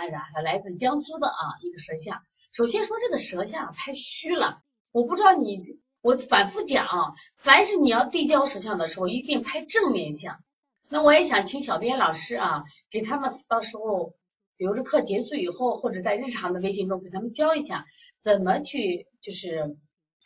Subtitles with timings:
[0.00, 2.20] 哎呀，来自江苏的啊一个舌象。
[2.54, 10.42] 首先说这个舌象拍虚了，我不知道你，我反复讲啊，凡是你要递交舌象的时候，一定拍正面相。
[10.88, 14.14] 那我也想请小编老师啊，给他们到时候，
[14.56, 17.84] 比如这课结束以后，或者在日常的微信中给他们教一下，
[18.16, 19.76] 怎么去就是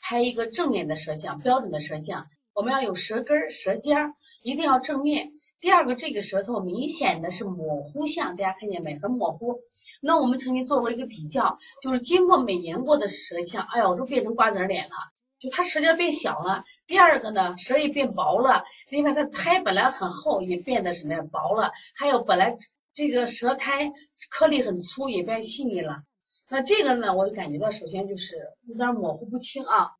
[0.00, 2.28] 拍一个正面的舌象，标准的舌象。
[2.54, 4.14] 我们要有舌根、舌尖儿，
[4.44, 5.32] 一定要正面。
[5.58, 8.98] 第二个，这个舌头明显的是模糊相，大家看见没？
[8.98, 9.60] 很模糊。
[10.02, 14.94] 那我们曾经做过一个比较，就是经过美颜过的舌像，哎呀，我都变成瓜子脸了。
[15.40, 22.58] 就它舌尖变小了，第二个呢，舌也变薄了，另外它苔本来很厚，也变得什么呀薄了，还有本来
[22.92, 23.92] 这个舌苔
[24.30, 26.02] 颗粒很粗，也变细腻了。
[26.50, 28.36] 那这个呢，我就感觉到首先就是
[28.68, 29.92] 有点模糊不清啊。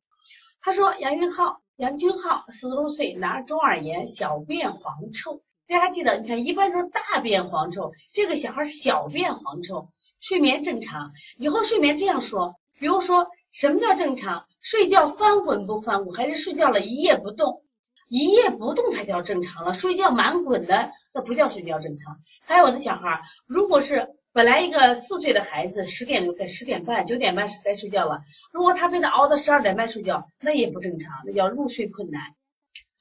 [0.61, 5.41] 他说杨云浩，杨军浩，四十岁，男，中耳炎，小便黄臭。
[5.67, 9.89] 大家记得，你看一般都是大便黄臭，这个小孩是小便黄臭，
[10.19, 11.11] 睡眠正常。
[11.37, 13.27] 以后睡眠这样说，比如说。
[13.51, 14.47] 什么叫正常？
[14.59, 17.63] 睡觉翻滚不翻滚，还是睡觉了一夜不动？
[18.09, 19.73] 一夜不动才叫正常了。
[19.73, 22.17] 睡觉满滚的，那不叫睡觉正常。
[22.41, 28.19] 还有我的小孩，如果是本来一个四岁的孩子，十点在十点半、九点半该睡觉了，
[28.51, 32.21] 如果他非得熬到十二点半睡觉，那也不正常，那叫入睡困难。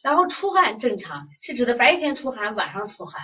[0.00, 3.20] 然后出汗正常，是指的白天出汗，晚上出汗。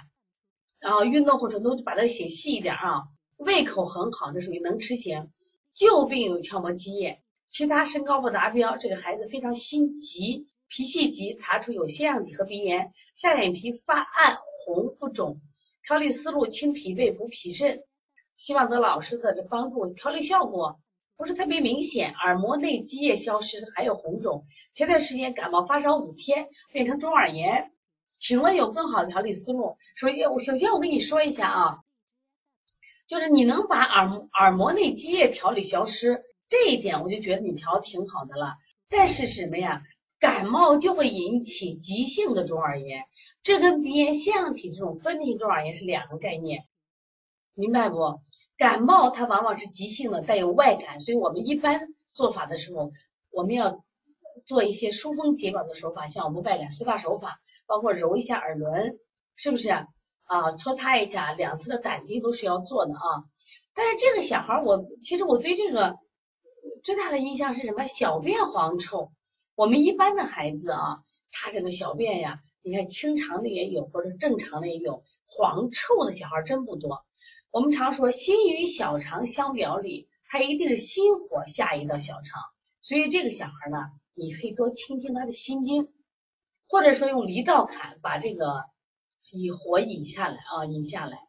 [0.81, 3.05] 然后运动或者都把它写细一点啊。
[3.37, 5.31] 胃口很好，这属于能吃型。
[5.73, 15.41] 旧病有鞘膜积液，其他身高不达标，这个孩子非常心急，脾气急，查出有腺样体和鼻炎，下眼皮发暗红不肿，
[15.85, 17.85] 调理思路清脾胃补脾肾，
[18.41, 20.81] 希望得老师的这帮助，调理效果
[21.19, 27.71] 不是特别明显，耳膜内积液消失，还有红肿，前段时间感冒发烧五天变成中耳炎，
[28.19, 29.77] 请问有更好的调理思路？
[29.95, 31.81] 首先我首先我跟你说一下啊。
[33.07, 38.55] 就是你能把耳耳膜内积液调理消失，这一点我就觉得你调挺好的了。
[38.89, 39.83] 但是什么呀？
[40.19, 43.05] 感冒就会引起急性的中耳炎，
[43.43, 46.65] 这跟鼻炎、腺样体这种分泌性中耳炎是两个概念，
[47.55, 48.21] 明白不？
[48.57, 52.93] 感冒它往往是急性的，带有外感，所以我们一般做法的时候，
[53.31, 53.85] 我们要
[54.47, 58.99] 做一些疏风解表的手法，像我们外感四大手法，包括揉一下耳轮，
[59.37, 59.71] 是不是？
[60.25, 63.25] 啊，搓擦一下，两侧的胆经都是要做的啊。
[63.75, 65.97] 但是这个小孩，我其实我对这个
[66.85, 67.87] 最大的印象是什么？
[67.87, 69.11] 小便黄臭。
[69.57, 77.05] 我们一般的孩子啊，他这个小便呀，你看清长的也有，或者正常的也有，黄臭的小孩真不多。
[77.51, 82.41] 我们常说心与小肠相表里，它一定是心火下移到小肠，
[82.81, 83.79] 所以这个小孩呢，
[84.15, 85.93] 你可以多倾听他的心经，
[86.69, 88.65] 或者说用离道坎把这个。
[89.33, 91.21] 以火引下来啊，引下来。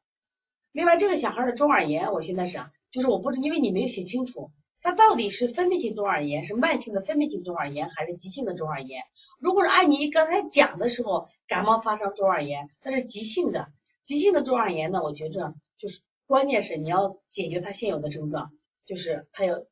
[0.71, 2.57] 另外，这个小孩的中耳炎，我现在是，
[2.89, 4.49] 就是我不知因为你没有写清楚，
[4.81, 9.03] 他到底是分泌性中耳炎，是慢性的分泌性中耳炎，还是急性的中耳炎？
[9.39, 13.71] 如果是按你刚才讲的时候，感冒发烧中耳炎，那是急性的。
[14.03, 16.01] 急性的中耳炎呢，我觉着就是
[16.31, 18.53] 关键是你要解决他现有的症状，
[18.85, 19.67] 就是他有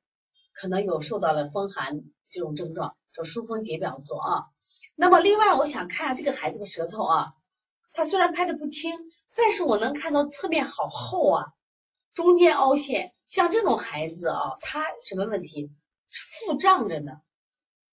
[0.51, 4.43] 可能有受到了风寒这种症状，就疏风解表做啊。
[4.93, 7.33] 那么另外，我想看下这个孩子的舌头啊。
[7.93, 8.91] 他虽然拍的不轻，
[9.37, 11.45] 但是我能看到侧面好厚啊，
[12.13, 13.13] 中间凹陷。
[13.25, 15.71] 像这种孩子啊，他什么问题？
[16.09, 17.21] 腹胀着呢，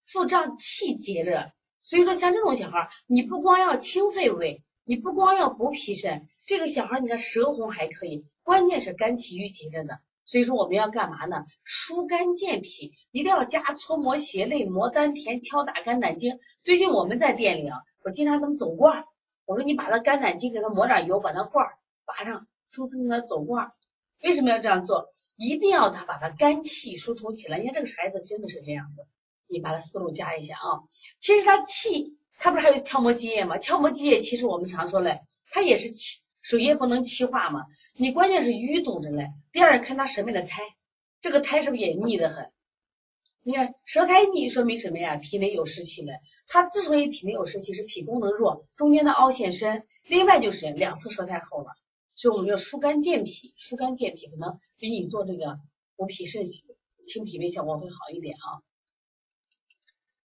[0.03, 1.53] 腹胀气结着。
[1.83, 9.95] 所以说，像这种小孩，你不光要清肺胃，你不光要补脾肾，这个小孩你看舌红还可以，关键是肝气郁结着呢。
[10.25, 11.45] 所以说我们要干嘛呢？
[11.65, 16.39] 疏肝健脾，一定要加搓摩胁肋、摩丹田、敲打肝胆经。
[16.63, 19.05] 最近我们在店里啊，我经常怎么走罐。
[19.47, 23.73] 我说你把那肝胆经给他抹点油，把那罐儿拔上，蹭蹭的走罐儿。
[24.23, 25.11] 为什么要这样做？
[25.37, 27.59] 一定要他把他肝气疏通起来。
[27.59, 29.07] 你看这个孩子真的是这样的，
[29.49, 30.87] 你把他思路加一下啊。
[31.21, 33.59] 其实他气，他不是还有鞘膜积液吗？
[33.59, 35.21] 鞘膜积液其实我们常说嘞，
[35.51, 37.67] 它也是气，水液不能气化嘛。
[37.97, 39.33] 你关键是淤堵着嘞。
[39.51, 40.63] 第二看他舌面的苔，
[41.21, 42.53] 这个苔是不是也腻得很？
[43.43, 45.17] 你看舌苔腻说明什么呀？
[45.17, 46.13] 体内有湿气了。
[46.47, 49.89] 他之所以体内有湿气，是脾功能弱，中间的凹陷深。
[50.07, 51.73] 另外就是两侧舌苔厚了，
[52.15, 55.59] 所以我们要疏肝健脾，疏肝健脾可能比你做这个
[55.97, 58.63] 补脾肾、清脾胃效果会好一点啊。